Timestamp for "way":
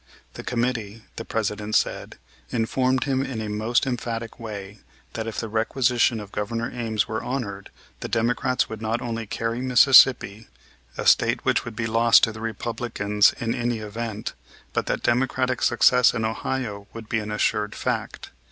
4.39-4.79